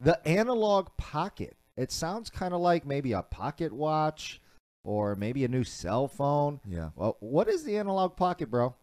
[0.00, 1.56] The analog pocket.
[1.76, 4.40] It sounds kind of like maybe a pocket watch
[4.84, 6.60] or maybe a new cell phone.
[6.68, 6.90] Yeah.
[6.96, 8.74] Well, what is the analog pocket, bro?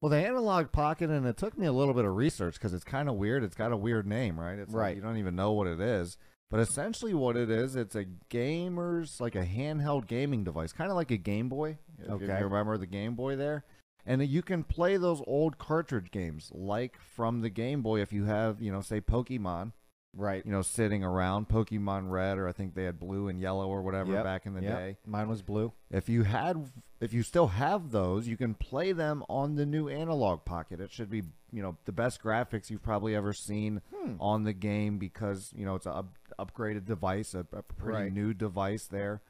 [0.00, 2.84] Well, the analog pocket, and it took me a little bit of research because it's
[2.84, 3.42] kind of weird.
[3.42, 4.58] It's got a weird name, right?
[4.58, 4.96] It's like Right.
[4.96, 6.16] you don't even know what it is.
[6.50, 10.96] But essentially, what it is, it's a gamer's like a handheld gaming device, kind of
[10.96, 11.78] like a Game Boy.
[11.98, 12.26] If Okay.
[12.38, 13.64] you remember the Game Boy there,
[14.06, 18.00] and you can play those old cartridge games like from the Game Boy.
[18.00, 19.72] If you have, you know, say Pokemon,
[20.16, 20.44] Right.
[20.44, 23.82] you know, sitting around Pokemon Red, or I think they had blue and yellow or
[23.82, 24.76] whatever Yep, back in the Yep.
[24.78, 24.96] day.
[25.06, 25.72] Mine was blue.
[25.90, 29.88] If you had, if you still have those, you can play them on the new
[29.88, 30.80] analog pocket.
[30.80, 34.14] It should be, you know, the best graphics you've probably ever seen Hmm.
[34.18, 38.12] on the game because you know it's a up, upgraded device, a, a pretty Right.
[38.12, 39.20] new device there.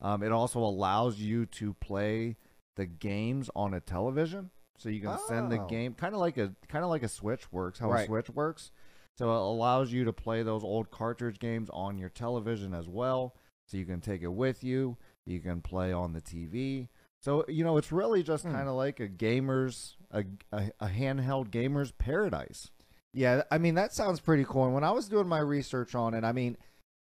[0.00, 2.36] Um, it also allows you to play
[2.76, 5.66] the games on a television, so you can send the Oh.
[5.66, 8.70] game kind of like a kind of like a Switch works, how a Switch works.
[9.16, 13.34] So it allows you to play those old cartridge games on your television as well.
[13.66, 14.96] So you can take it with you.
[15.24, 16.88] You can play on the TV.
[17.20, 18.52] So you know it's really just Hmm.
[18.52, 22.70] kind of like a gamer's a, a a handheld gamer's paradise.
[23.12, 24.64] Yeah, I mean that sounds pretty cool.
[24.66, 26.56] And when I was doing my research on it, I mean,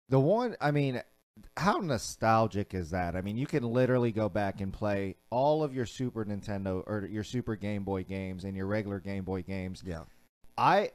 [0.10, 1.02] the one, I mean,
[1.56, 3.16] how nostalgic is that?
[3.16, 7.08] I mean, you can literally go back and play all of your Super Nintendo or
[7.10, 9.84] your Super Game Boy games and your regular Game Boy games.
[9.86, 10.02] Yeah.
[10.58, 10.92] I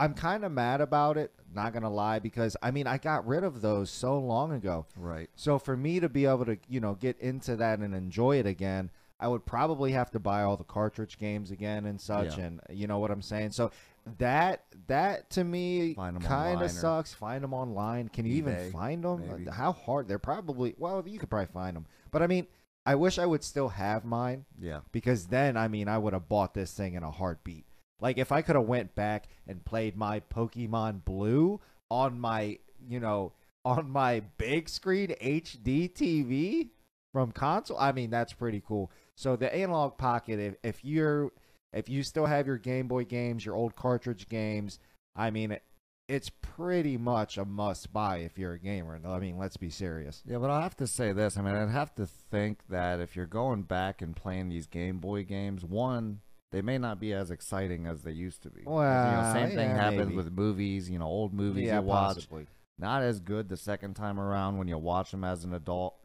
[0.00, 3.26] I'm kind of mad about it, not going to lie because I mean, I got
[3.26, 4.86] rid of those so long ago.
[4.96, 5.28] Right.
[5.36, 8.46] So for me to be able to, you know, get into that and enjoy it
[8.46, 12.44] again, I would probably have to buy all the cartridge games again and such Yeah.
[12.44, 13.50] and you know what I'm saying?
[13.50, 13.70] So
[14.18, 17.12] that that to me kind of sucks.
[17.12, 18.08] Find them online.
[18.08, 19.28] Can you even find them?
[19.28, 19.50] maybe.
[19.50, 20.08] How hard?
[20.08, 21.84] They're probably well, you could probably find them.
[22.10, 22.46] But I mean,
[22.86, 24.80] I wish I would still have mine Yeah.
[24.90, 27.66] because then I mean I would have bought this thing in a heartbeat.
[28.00, 33.00] Like if I could have went back and played my Pokemon Blue on my, you
[33.00, 33.32] know,
[33.64, 36.68] on my big screen HD TV
[37.12, 38.90] from console, I mean that's pretty cool.
[39.16, 41.30] So the analog pocket if if you're
[41.72, 44.78] if you still have your Game Boy games, your old cartridge games,
[45.14, 45.62] I mean it,
[46.10, 49.00] it's pretty much a must buy if you're a gamer.
[49.06, 50.24] I mean, let's be serious.
[50.26, 51.36] Yeah, but I'll have to say this.
[51.36, 54.98] I mean, I'd have to think that if you're going back and playing these Game
[54.98, 56.20] Boy games, one,
[56.50, 58.62] they may not be as exciting as they used to be.
[58.62, 60.16] 'Cause, you know, Well, same thing happens maybe.
[60.16, 60.90] with movies.
[60.90, 62.46] You know, old movies yeah, you watch, possibly.
[62.78, 65.96] not as good the second time around when you watch them as an adult.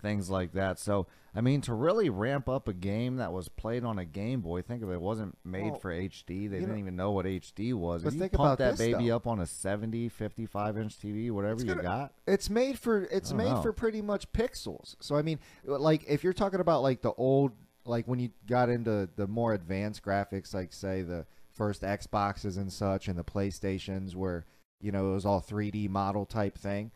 [0.00, 0.78] Things like that.
[0.78, 4.40] So, I mean, to really ramp up a game that was played on a Game
[4.40, 6.46] Boy, think of it, it wasn't made Well, for HD.
[6.48, 8.02] They didn't know- even know what HD was.
[8.02, 9.16] But If you think pump about that this, baby though.
[9.16, 12.14] up on a 70, 55 inch TV, whatever you gonna- got.
[12.26, 13.60] It's made for it's made know.
[13.60, 14.96] for pretty much pixels.
[15.00, 17.52] So I mean, like if you're talking about like the old,
[17.84, 22.72] like when you got into the more advanced graphics, like say the first Xboxes and
[22.72, 24.44] such, and the PlayStations, where
[24.80, 26.90] you know it was all 3D model type thing.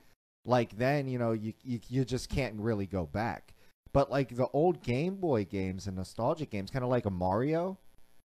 [0.45, 3.55] Like then, you know, you you, you just can't really go back.
[3.93, 7.79] But like the old Game Boy games and nostalgic games, kind of like a Mario,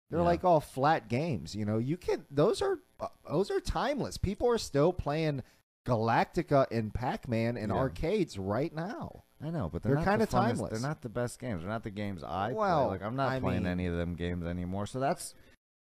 [0.10, 0.26] they're Yeah.
[0.26, 1.54] like all flat games.
[1.56, 4.18] You know, you can those are uh, those are timeless.
[4.18, 5.44] People are still playing
[5.86, 7.76] Galactica and Pac-Man in Yeah.
[7.76, 9.24] arcades right now.
[9.44, 10.72] I know, but they're, They're kinda the timeless.
[10.72, 11.62] They're not the best games.
[11.62, 12.98] They're not the games I Well, play.
[12.98, 14.88] Like I'm not I playing mean- any of them games anymore.
[14.88, 15.36] So that's,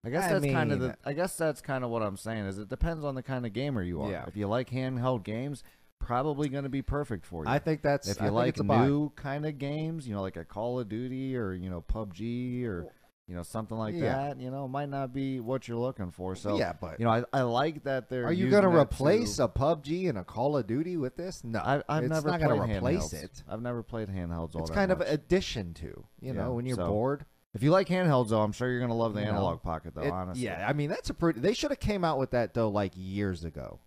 [0.05, 0.95] I guess I that's kind of the.
[1.03, 2.45] I guess that's kind of what I'm saying.
[2.45, 4.11] Is it depends on the kind of gamer you are.
[4.11, 4.25] Yeah.
[4.27, 5.63] If you like handheld games,
[5.99, 7.49] probably going to be perfect for you.
[7.49, 10.45] I think that's if you think like new kind of games, you know, like a
[10.45, 12.85] Call of Duty or you know PUBG or
[13.27, 14.13] you know something like Yeah.
[14.29, 16.35] that, you know, might not be what you're looking for.
[16.35, 18.25] So yeah, but you know, I, I like that they're.
[18.25, 21.43] are you going gonna replace a PUBG and a Call of Duty with this?
[21.43, 23.23] No, I, I've it's never not played gonna replace handhelds.
[23.23, 23.43] it.
[23.49, 24.55] I've never played handhelds.
[24.55, 25.07] All It's kind of much.
[25.09, 27.25] addition to you Yeah, know when you're so- bored.
[27.53, 29.95] If you like handhelds, though, I'm sure you're gonna love the You know, analog pocket,
[29.95, 30.03] though.
[30.03, 31.39] It- honestly, yeah, I mean that's a pretty.
[31.39, 33.79] They should have came out with that though like years ago.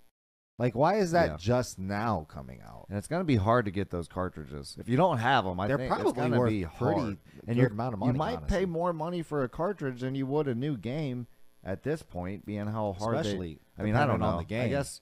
[0.61, 1.37] Like why is that Yeah.
[1.39, 2.87] just now coming out?
[2.91, 5.59] and it's gonna be hard to get those cartridges if you don't have them.
[5.59, 7.19] I They're think it's probably gonna worth be pretty hard.
[7.49, 8.13] And you're, amount of money.
[8.13, 8.59] you might honestly.
[8.59, 11.27] pay more money for a cartridge than you would a new game
[11.65, 13.21] at this point, being how hard they.
[13.21, 13.59] especially.
[13.79, 14.39] I mean, I don't know.
[14.39, 14.65] the game.
[14.65, 15.01] I guess.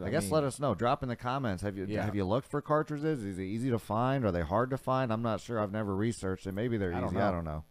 [0.00, 0.74] I, guess mean, let us know.
[0.76, 1.62] Drop in the comments.
[1.64, 2.04] Have you Yeah.
[2.04, 3.24] have you looked for cartridges?
[3.24, 4.24] Is it easy to find?
[4.24, 5.12] Are they hard to find?
[5.12, 5.58] I'm not sure.
[5.58, 6.52] I've never researched it.
[6.52, 7.18] Maybe they're I don't easy.
[7.20, 7.64] I don't know.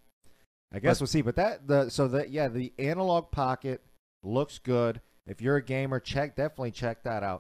[0.73, 1.21] I guess But- we'll see.
[1.21, 3.83] But that the so that yeah, the analog pocket
[4.21, 4.99] looks good.
[5.29, 7.37] If you're a gamer, check definitely check that out.